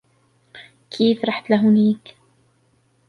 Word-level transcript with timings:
كيف 0.91 1.25
رحت 1.25 1.49
لهونيك؟ 1.49 1.99